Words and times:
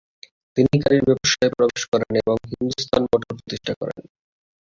তিনি 0.57 0.75
গাড়ির 0.83 1.03
ব্যবসায়ে 1.07 1.55
প্রবেশ 1.57 1.81
করেন 1.91 2.11
এবং 2.21 2.35
হিন্দুস্তান 2.51 3.01
মোটর 3.03 3.31
প্রতিষ্ঠা 3.31 3.73
করেন। 3.81 4.01